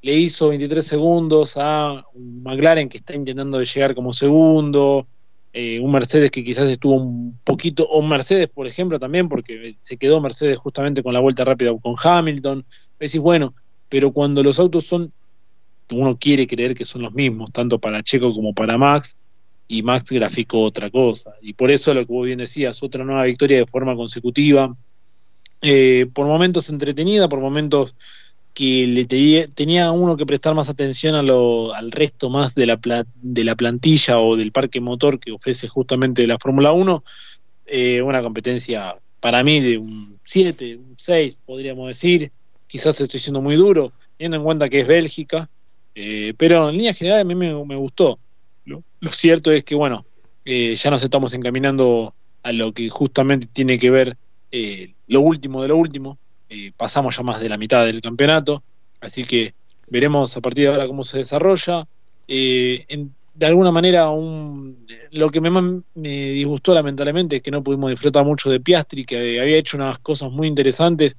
le 0.00 0.14
hizo 0.14 0.50
23 0.50 0.86
segundos 0.86 1.54
a 1.56 2.04
McLaren 2.14 2.88
que 2.88 2.98
está 2.98 3.16
intentando 3.16 3.60
llegar 3.60 3.96
como 3.96 4.12
segundo, 4.12 5.08
eh, 5.52 5.80
un 5.80 5.90
Mercedes 5.90 6.30
que 6.30 6.44
quizás 6.44 6.68
estuvo 6.68 6.94
un 6.94 7.38
poquito, 7.44 7.84
o 7.84 8.02
Mercedes, 8.02 8.48
por 8.48 8.66
ejemplo, 8.66 8.98
también, 8.98 9.28
porque 9.28 9.76
se 9.80 9.96
quedó 9.96 10.20
Mercedes 10.20 10.58
justamente 10.58 11.02
con 11.02 11.14
la 11.14 11.20
vuelta 11.20 11.44
rápida 11.44 11.72
con 11.80 11.94
Hamilton, 12.02 12.64
decís, 12.98 13.20
bueno, 13.20 13.54
pero 13.88 14.12
cuando 14.12 14.42
los 14.42 14.58
autos 14.58 14.86
son, 14.86 15.12
uno 15.90 16.18
quiere 16.18 16.46
creer 16.46 16.74
que 16.74 16.84
son 16.84 17.02
los 17.02 17.14
mismos, 17.14 17.50
tanto 17.50 17.78
para 17.78 18.02
Checo 18.02 18.34
como 18.34 18.52
para 18.52 18.76
Max, 18.76 19.16
y 19.66 19.82
Max 19.82 20.10
graficó 20.10 20.62
otra 20.62 20.90
cosa, 20.90 21.32
y 21.40 21.54
por 21.54 21.70
eso 21.70 21.92
lo 21.94 22.06
que 22.06 22.12
vos 22.12 22.26
bien 22.26 22.38
decías, 22.38 22.82
otra 22.82 23.04
nueva 23.04 23.24
victoria 23.24 23.58
de 23.58 23.66
forma 23.66 23.96
consecutiva, 23.96 24.74
eh, 25.60 26.06
por 26.12 26.26
momentos 26.26 26.68
entretenida, 26.68 27.28
por 27.28 27.40
momentos 27.40 27.96
que 28.58 28.88
le 28.88 29.04
tenía 29.46 29.92
uno 29.92 30.16
que 30.16 30.26
prestar 30.26 30.52
más 30.52 30.68
atención 30.68 31.14
a 31.14 31.22
lo, 31.22 31.72
al 31.72 31.92
resto 31.92 32.28
más 32.28 32.56
de 32.56 32.66
la, 32.66 33.06
de 33.14 33.44
la 33.44 33.54
plantilla 33.54 34.18
o 34.18 34.34
del 34.34 34.50
parque 34.50 34.80
motor 34.80 35.20
que 35.20 35.30
ofrece 35.30 35.68
justamente 35.68 36.26
la 36.26 36.40
Fórmula 36.40 36.72
1, 36.72 37.04
eh, 37.66 38.02
una 38.02 38.20
competencia 38.20 38.96
para 39.20 39.44
mí 39.44 39.60
de 39.60 39.78
un 39.78 40.18
7, 40.24 40.76
un 40.76 40.96
6, 40.98 41.38
podríamos 41.46 41.86
decir, 41.86 42.32
quizás 42.66 43.00
estoy 43.00 43.20
siendo 43.20 43.40
muy 43.40 43.54
duro, 43.54 43.92
teniendo 44.16 44.38
en 44.38 44.42
cuenta 44.42 44.68
que 44.68 44.80
es 44.80 44.88
Bélgica, 44.88 45.48
eh, 45.94 46.34
pero 46.36 46.68
en 46.68 46.78
línea 46.78 46.94
general 46.94 47.20
a 47.20 47.24
mí 47.24 47.36
me, 47.36 47.76
gustó. 47.76 48.18
Lo, 48.64 48.82
cierto 49.06 49.52
es 49.52 49.62
que, 49.62 49.76
bueno, 49.76 50.04
ya 50.44 50.90
nos 50.90 51.04
estamos 51.04 51.32
encaminando 51.32 52.12
a 52.42 52.50
lo 52.50 52.72
que 52.72 52.90
justamente 52.90 53.46
tiene 53.46 53.78
que 53.78 53.90
ver 53.90 54.16
eh, 54.50 54.94
lo 55.06 55.20
último 55.20 55.62
de 55.62 55.68
lo 55.68 55.76
último. 55.76 56.18
Eh, 56.48 56.72
pasamos 56.76 57.16
ya 57.16 57.22
más 57.22 57.40
de 57.40 57.48
la 57.48 57.58
mitad 57.58 57.84
del 57.84 58.00
campeonato, 58.00 58.62
así 59.00 59.24
que 59.24 59.54
veremos 59.88 60.36
a 60.36 60.40
partir 60.40 60.66
de 60.66 60.74
ahora 60.74 60.86
cómo 60.86 61.04
se 61.04 61.18
desarrolla. 61.18 61.86
Eh, 62.26 62.86
de 63.34 63.46
alguna 63.46 63.70
manera, 63.70 64.08
un, 64.10 64.86
lo 65.12 65.28
que 65.28 65.40
me, 65.40 65.50
me 65.50 66.30
disgustó 66.30 66.74
lamentablemente 66.74 67.36
es 67.36 67.42
que 67.42 67.50
no 67.50 67.62
pudimos 67.62 67.90
disfrutar 67.90 68.24
mucho 68.24 68.50
de 68.50 68.60
Piastri, 68.60 69.04
que 69.04 69.40
había 69.40 69.56
hecho 69.56 69.76
unas 69.76 69.98
cosas 69.98 70.30
muy 70.30 70.48
interesantes, 70.48 71.16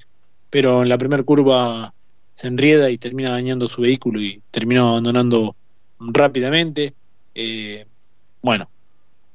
pero 0.50 0.82
en 0.84 0.90
la 0.90 0.98
primera 0.98 1.24
curva 1.24 1.94
se 2.34 2.48
enrieda 2.48 2.90
y 2.90 2.98
termina 2.98 3.32
dañando 3.32 3.68
su 3.68 3.82
vehículo 3.82 4.22
y 4.22 4.42
terminó 4.52 4.90
abandonando 4.90 5.56
rápidamente. 6.00 6.94
bueno, 8.42 8.70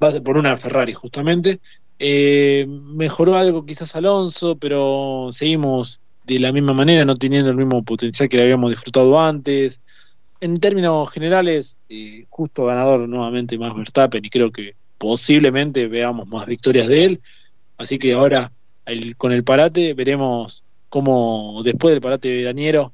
va 0.02 0.20
por 0.20 0.36
una 0.36 0.56
Ferrari 0.56 0.92
justamente. 0.92 1.60
Eh, 1.98 2.66
mejoró 2.68 3.36
algo 3.36 3.64
quizás 3.64 3.94
Alonso, 3.96 4.56
pero 4.56 5.28
seguimos 5.30 6.00
de 6.24 6.38
la 6.38 6.52
misma 6.52 6.72
manera, 6.72 7.04
no 7.04 7.14
teniendo 7.14 7.50
el 7.50 7.56
mismo 7.56 7.82
potencial 7.82 8.28
que 8.28 8.36
le 8.36 8.44
habíamos 8.44 8.70
disfrutado 8.70 9.20
antes. 9.20 9.80
En 10.40 10.58
términos 10.58 11.10
generales, 11.10 11.76
eh, 11.88 12.26
justo 12.28 12.66
ganador 12.66 13.08
nuevamente 13.08 13.58
más 13.58 13.74
Verstappen 13.74 14.24
y 14.24 14.30
creo 14.30 14.50
que 14.50 14.74
posiblemente 14.98 15.86
veamos 15.86 16.26
más 16.26 16.46
victorias 16.46 16.88
de 16.88 17.04
él. 17.04 17.20
Así 17.76 17.98
que 17.98 18.14
ahora 18.14 18.50
con 19.16 19.32
el 19.32 19.44
parate 19.44 19.94
veremos 19.94 20.62
cómo 20.88 21.60
después 21.64 21.92
del 21.94 22.00
parate 22.00 22.34
veraniero, 22.34 22.92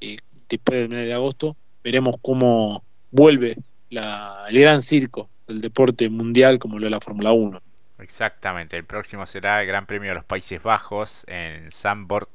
eh, 0.00 0.18
después 0.48 0.80
del 0.80 0.88
mes 0.88 1.06
de 1.06 1.14
agosto, 1.14 1.56
veremos 1.82 2.16
cómo 2.20 2.82
vuelve 3.10 3.56
la, 3.90 4.44
el 4.48 4.60
gran 4.60 4.82
circo 4.82 5.28
del 5.46 5.60
deporte 5.60 6.08
mundial 6.10 6.58
como 6.58 6.78
lo 6.78 6.86
es 6.86 6.90
la 6.90 7.00
Fórmula 7.00 7.32
1. 7.32 7.60
Exactamente, 7.98 8.76
el 8.76 8.84
próximo 8.84 9.26
será 9.26 9.60
el 9.60 9.66
Gran 9.66 9.86
Premio 9.86 10.10
de 10.10 10.14
los 10.14 10.24
Países 10.24 10.62
Bajos 10.62 11.24
en 11.28 11.72
Zandvoort. 11.72 12.30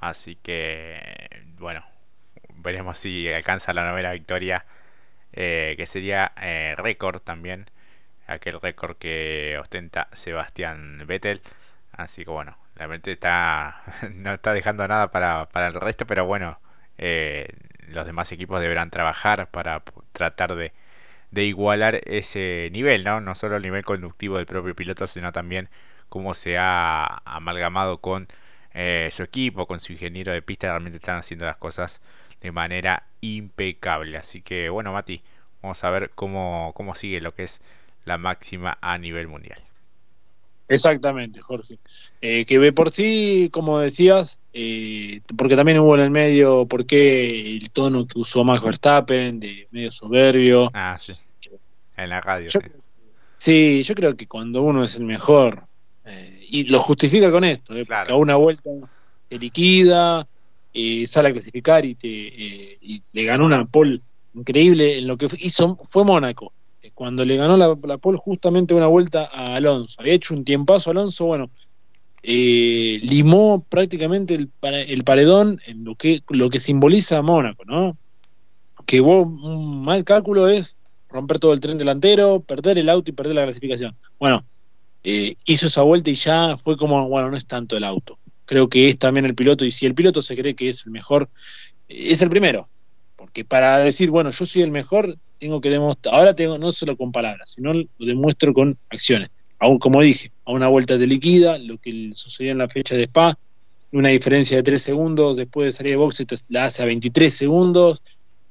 Así 0.00 0.36
que, 0.36 1.44
bueno, 1.58 1.84
veremos 2.56 2.98
si 2.98 3.32
alcanza 3.32 3.72
la 3.72 3.84
novena 3.88 4.12
victoria, 4.12 4.66
eh, 5.32 5.74
que 5.76 5.86
sería 5.86 6.32
eh, 6.40 6.74
récord 6.76 7.20
también, 7.20 7.70
aquel 8.26 8.60
récord 8.60 8.96
que 8.98 9.56
ostenta 9.60 10.08
Sebastián 10.12 11.04
Vettel. 11.06 11.42
Así 11.92 12.24
que, 12.24 12.30
bueno, 12.30 12.58
la 12.76 12.88
mente 12.88 13.12
está 13.12 13.82
no 14.14 14.34
está 14.34 14.52
dejando 14.52 14.86
nada 14.88 15.10
para, 15.10 15.46
para 15.50 15.68
el 15.68 15.74
resto, 15.74 16.06
pero 16.06 16.26
bueno, 16.26 16.60
eh, 16.98 17.48
los 17.88 18.06
demás 18.06 18.32
equipos 18.32 18.60
deberán 18.60 18.90
trabajar 18.90 19.50
para 19.50 19.82
tratar 20.12 20.56
de 20.56 20.72
de 21.36 21.44
igualar 21.44 22.00
ese 22.06 22.70
nivel, 22.72 23.04
¿no? 23.04 23.20
No 23.20 23.34
solo 23.34 23.56
el 23.56 23.62
nivel 23.62 23.84
conductivo 23.84 24.38
del 24.38 24.46
propio 24.46 24.74
piloto, 24.74 25.06
sino 25.06 25.32
también 25.32 25.68
cómo 26.08 26.32
se 26.32 26.56
ha 26.56 27.20
amalgamado 27.26 27.98
con 27.98 28.26
eh, 28.72 29.10
su 29.12 29.22
equipo, 29.22 29.66
con 29.66 29.78
su 29.78 29.92
ingeniero 29.92 30.32
de 30.32 30.40
pista, 30.40 30.68
realmente 30.68 30.96
están 30.96 31.18
haciendo 31.18 31.44
las 31.44 31.58
cosas 31.58 32.00
de 32.40 32.52
manera 32.52 33.04
impecable. 33.20 34.16
Así 34.16 34.40
que 34.40 34.70
bueno, 34.70 34.94
Mati, 34.94 35.22
vamos 35.62 35.84
a 35.84 35.90
ver 35.90 36.10
cómo, 36.14 36.72
cómo 36.74 36.94
sigue 36.94 37.20
lo 37.20 37.34
que 37.34 37.42
es 37.42 37.60
la 38.06 38.16
máxima 38.16 38.78
a 38.80 38.96
nivel 38.96 39.28
mundial. 39.28 39.60
Exactamente, 40.68 41.42
Jorge. 41.42 41.78
Eh, 42.22 42.46
que 42.46 42.58
ve 42.58 42.72
por 42.72 42.90
sí, 42.90 43.50
como 43.52 43.78
decías, 43.78 44.40
eh, 44.54 45.20
porque 45.36 45.54
también 45.54 45.78
hubo 45.80 45.94
en 45.96 46.00
el 46.00 46.10
medio, 46.10 46.66
por 46.66 46.86
qué 46.86 47.56
el 47.56 47.70
tono 47.70 48.06
que 48.06 48.18
usó 48.18 48.42
Max 48.42 48.62
Verstappen, 48.62 49.38
de 49.38 49.68
medio 49.70 49.90
soberbio. 49.90 50.70
Ah, 50.72 50.96
sí. 50.98 51.12
En 51.96 52.10
la 52.10 52.20
radio. 52.20 52.50
Yo, 52.50 52.60
sí. 53.38 53.82
yo 53.82 53.94
creo 53.94 54.16
que 54.16 54.26
cuando 54.26 54.62
uno 54.62 54.84
es 54.84 54.96
el 54.96 55.04
mejor, 55.04 55.64
eh, 56.04 56.46
y 56.48 56.64
lo 56.64 56.78
justifica 56.78 57.30
con 57.30 57.44
esto, 57.44 57.74
porque 57.74 58.12
a 58.12 58.16
una 58.16 58.36
vuelta 58.36 58.70
te 59.28 59.38
liquida, 59.38 60.26
sale 61.06 61.28
a 61.28 61.32
clasificar 61.32 61.84
y, 61.84 61.94
te, 61.94 62.08
y 62.08 63.02
le 63.12 63.24
ganó 63.24 63.46
una 63.46 63.64
pole 63.64 64.00
increíble 64.34 64.98
en 64.98 65.06
lo 65.06 65.16
que 65.16 65.26
hizo, 65.38 65.78
fue 65.88 66.04
Mónaco 66.04 66.52
cuando 66.94 67.24
le 67.24 67.36
ganó 67.36 67.56
la, 67.56 67.76
la 67.84 67.98
pole 67.98 68.18
justamente 68.18 68.74
una 68.74 68.86
vuelta 68.86 69.28
a 69.32 69.56
Alonso. 69.56 70.00
Había 70.00 70.14
hecho 70.14 70.34
un 70.34 70.44
tiempazo 70.44 70.90
Alonso, 70.90 71.26
bueno, 71.26 71.50
eh, 72.22 72.98
limó 73.02 73.64
prácticamente 73.68 74.34
el, 74.34 74.50
el, 74.62 75.04
paredón 75.04 75.60
en 75.66 75.84
lo 75.84 75.94
que, 75.94 76.22
lo 76.30 76.50
que 76.50 76.58
simboliza 76.58 77.22
Mónaco, 77.22 77.64
¿no? 77.64 77.96
Que 78.86 79.00
vos, 79.00 79.26
un 79.26 79.82
mal 79.82 80.04
cálculo 80.04 80.48
es 80.48 80.76
romper 81.16 81.38
todo 81.38 81.52
el 81.52 81.60
tren 81.60 81.78
delantero, 81.78 82.40
perder 82.40 82.78
el 82.78 82.88
auto 82.88 83.10
y 83.10 83.14
perder 83.14 83.34
la 83.34 83.44
clasificación. 83.44 83.96
Bueno, 84.18 84.44
eh, 85.02 85.34
hizo 85.46 85.66
esa 85.66 85.82
vuelta 85.82 86.10
y 86.10 86.14
ya 86.14 86.56
fue 86.56 86.76
como, 86.76 87.08
bueno, 87.08 87.30
no 87.30 87.36
es 87.36 87.46
tanto 87.46 87.76
el 87.76 87.84
auto. 87.84 88.18
Creo 88.44 88.68
que 88.68 88.88
es 88.88 88.98
también 88.98 89.24
el 89.26 89.34
piloto 89.34 89.64
y 89.64 89.70
si 89.70 89.86
el 89.86 89.94
piloto 89.94 90.22
se 90.22 90.36
cree 90.36 90.54
que 90.54 90.68
es 90.68 90.84
el 90.86 90.92
mejor, 90.92 91.28
es 91.88 92.22
el 92.22 92.28
primero. 92.28 92.68
Porque 93.16 93.44
para 93.44 93.78
decir, 93.78 94.10
bueno, 94.10 94.30
yo 94.30 94.44
soy 94.44 94.62
el 94.62 94.70
mejor, 94.70 95.16
tengo 95.38 95.60
que 95.60 95.70
demostrar, 95.70 96.14
ahora 96.14 96.34
tengo 96.34 96.58
no 96.58 96.70
solo 96.70 96.96
con 96.96 97.12
palabras, 97.12 97.50
sino 97.50 97.72
lo 97.72 97.86
demuestro 97.98 98.52
con 98.52 98.78
acciones. 98.90 99.30
Aún 99.58 99.78
como 99.78 100.02
dije, 100.02 100.32
a 100.44 100.52
una 100.52 100.68
vuelta 100.68 100.98
de 100.98 101.06
liquida, 101.06 101.56
lo 101.58 101.78
que 101.78 102.10
sucedió 102.12 102.52
en 102.52 102.58
la 102.58 102.68
fecha 102.68 102.94
de 102.94 103.04
Spa, 103.04 103.38
una 103.92 104.10
diferencia 104.10 104.56
de 104.56 104.62
3 104.62 104.82
segundos, 104.82 105.36
después 105.36 105.66
de 105.66 105.72
salir 105.72 105.92
de 105.92 105.96
boxe 105.96 106.26
la 106.48 106.66
hace 106.66 106.82
a 106.82 106.86
23 106.86 107.32
segundos, 107.32 108.02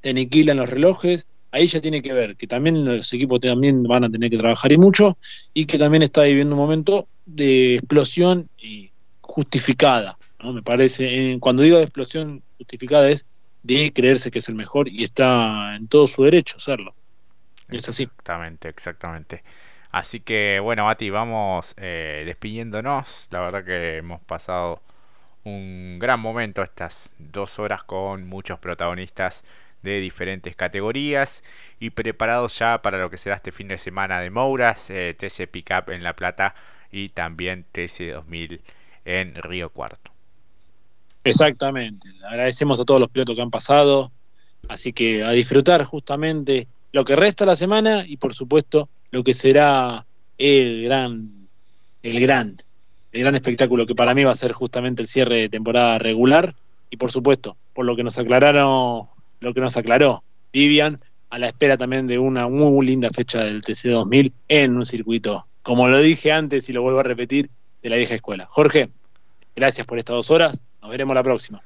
te 0.01 0.09
aniquilan 0.09 0.57
los 0.57 0.69
relojes, 0.69 1.27
ahí 1.55 1.67
ya 1.67 1.79
tiene 1.79 2.01
que 2.01 2.11
ver 2.11 2.35
que 2.35 2.47
también 2.47 2.83
los 2.83 3.11
equipos 3.13 3.39
también 3.39 3.83
van 3.83 4.03
a 4.03 4.09
tener 4.09 4.29
que 4.29 4.37
trabajar 4.37 4.71
y 4.73 4.77
mucho, 4.77 5.17
y 5.53 5.65
que 5.65 5.77
también 5.77 6.03
está 6.03 6.23
viviendo 6.23 6.53
un 6.53 6.61
momento 6.61 7.07
de 7.25 7.75
explosión 7.75 8.49
y 8.57 8.91
justificada, 9.21 10.17
¿no? 10.41 10.51
Me 10.51 10.61
parece, 10.61 11.37
cuando 11.39 11.63
digo 11.63 11.77
de 11.77 11.83
explosión 11.83 12.43
justificada 12.57 13.09
es 13.09 13.25
de 13.63 13.91
creerse 13.93 14.31
que 14.31 14.39
es 14.39 14.49
el 14.49 14.55
mejor 14.55 14.89
y 14.89 15.03
está 15.03 15.75
en 15.77 15.87
todo 15.87 16.07
su 16.07 16.23
derecho 16.23 16.57
hacerlo. 16.57 16.93
Es 17.69 17.87
así. 17.87 18.03
Exactamente, 18.03 18.67
exactamente. 18.67 19.43
Así 19.91 20.19
que 20.19 20.59
bueno, 20.61 20.83
Mati, 20.83 21.09
vamos 21.09 21.73
eh, 21.77 22.23
despidiéndonos. 22.25 23.29
La 23.31 23.39
verdad 23.39 23.63
que 23.63 23.97
hemos 23.97 24.21
pasado 24.21 24.81
un 25.45 25.99
gran 25.99 26.19
momento 26.19 26.61
estas 26.61 27.15
dos 27.17 27.59
horas 27.59 27.83
con 27.83 28.27
muchos 28.27 28.59
protagonistas 28.59 29.43
de 29.85 30.01
diferentes 30.01 30.55
categorías 30.55 31.43
y 31.79 31.91
preparados 31.91 32.59
ya 32.59 32.81
para 32.81 32.99
lo 32.99 33.09
que 33.09 33.17
será 33.17 33.35
este 33.37 33.53
fin 33.53 33.69
de 33.69 33.77
semana 33.77 34.19
de 34.19 34.29
Mouras, 34.29 34.89
eh, 34.89 35.15
TC 35.17 35.47
Pickup 35.47 35.91
en 35.91 36.03
La 36.03 36.15
Plata 36.15 36.55
y 36.91 37.09
también 37.09 37.65
TC 37.71 38.11
2000 38.11 38.61
en 39.05 39.35
Río 39.35 39.69
Cuarto. 39.69 40.11
Exactamente. 41.23 42.09
Agradecemos 42.27 42.79
a 42.79 42.85
todos 42.85 42.99
los 42.99 43.09
pilotos 43.09 43.35
que 43.35 43.41
han 43.41 43.51
pasado. 43.51 44.11
Así 44.67 44.93
que 44.93 45.23
a 45.23 45.31
disfrutar 45.31 45.83
justamente 45.83 46.67
lo 46.91 47.05
que 47.05 47.15
resta 47.15 47.45
la 47.45 47.55
semana 47.55 48.05
y 48.07 48.17
por 48.17 48.33
supuesto 48.33 48.89
lo 49.11 49.23
que 49.23 49.33
será 49.33 50.05
el 50.37 50.83
gran, 50.83 51.47
el 52.03 52.19
gran, 52.19 52.57
el 53.11 53.21
gran 53.21 53.35
espectáculo 53.35 53.85
que 53.85 53.95
para 53.95 54.13
mí 54.13 54.23
va 54.23 54.31
a 54.31 54.35
ser 54.35 54.53
justamente 54.53 55.01
el 55.01 55.07
cierre 55.07 55.37
de 55.37 55.49
temporada 55.49 55.97
regular 55.99 56.55
y 56.89 56.97
por 56.97 57.11
supuesto 57.11 57.57
por 57.73 57.85
lo 57.85 57.95
que 57.95 58.03
nos 58.03 58.17
aclararon, 58.17 59.03
lo 59.39 59.53
que 59.53 59.61
nos 59.61 59.77
aclaró 59.77 60.23
Vivian 60.53 60.99
a 61.29 61.39
la 61.39 61.47
espera 61.47 61.77
también 61.77 62.07
de 62.07 62.17
una 62.17 62.47
muy 62.47 62.85
linda 62.85 63.09
fecha 63.09 63.43
del 63.43 63.61
TC 63.61 63.89
2000 63.89 64.33
en 64.47 64.77
un 64.77 64.85
circuito, 64.85 65.47
como 65.61 65.87
lo 65.87 65.99
dije 65.99 66.31
antes 66.31 66.69
y 66.69 66.73
lo 66.73 66.81
vuelvo 66.81 66.99
a 66.99 67.03
repetir, 67.03 67.49
de 67.83 67.89
la 67.89 67.97
vieja 67.97 68.15
escuela. 68.15 68.47
Jorge, 68.49 68.89
gracias 69.55 69.85
por 69.85 69.97
estas 69.97 70.15
dos 70.15 70.31
horas 70.31 70.61
nos 70.81 70.91
veremos 70.91 71.15
la 71.15 71.23
próxima. 71.23 71.61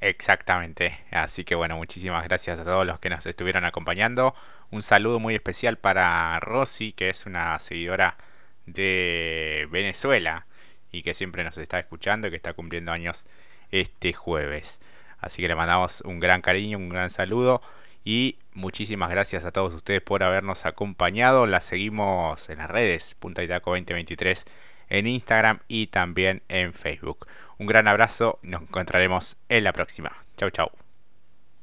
Exactamente. 0.00 0.98
Así 1.10 1.44
que 1.44 1.54
bueno, 1.54 1.76
muchísimas 1.76 2.24
gracias 2.24 2.60
a 2.60 2.64
todos 2.64 2.84
los 2.84 2.98
que 2.98 3.08
nos 3.08 3.24
estuvieron 3.26 3.64
acompañando. 3.64 4.34
Un 4.70 4.82
saludo 4.82 5.18
muy 5.18 5.34
especial 5.34 5.78
para 5.78 6.38
Rosy, 6.40 6.92
que 6.92 7.08
es 7.08 7.26
una 7.26 7.58
seguidora 7.58 8.18
de 8.66 9.66
Venezuela 9.70 10.46
y 10.92 11.02
que 11.02 11.14
siempre 11.14 11.42
nos 11.44 11.56
está 11.58 11.78
escuchando 11.78 12.26
y 12.26 12.30
que 12.30 12.36
está 12.36 12.52
cumpliendo 12.52 12.92
años 12.92 13.24
este 13.70 14.12
jueves. 14.12 14.80
Así 15.24 15.40
que 15.40 15.48
le 15.48 15.56
mandamos 15.56 16.02
un 16.02 16.20
gran 16.20 16.42
cariño, 16.42 16.78
un 16.78 16.90
gran 16.90 17.10
saludo 17.10 17.62
y 18.04 18.36
muchísimas 18.52 19.10
gracias 19.10 19.46
a 19.46 19.52
todos 19.52 19.72
ustedes 19.72 20.02
por 20.02 20.22
habernos 20.22 20.66
acompañado. 20.66 21.46
La 21.46 21.60
seguimos 21.60 22.50
en 22.50 22.58
las 22.58 22.70
redes, 22.70 23.14
Punta 23.18 23.42
Itaco 23.42 23.70
2023 23.70 24.44
en 24.90 25.06
Instagram 25.06 25.60
y 25.66 25.86
también 25.86 26.42
en 26.48 26.74
Facebook. 26.74 27.26
Un 27.58 27.66
gran 27.66 27.88
abrazo, 27.88 28.38
nos 28.42 28.62
encontraremos 28.62 29.36
en 29.48 29.64
la 29.64 29.72
próxima. 29.72 30.12
Chau 30.36 30.50
chau. 30.50 30.83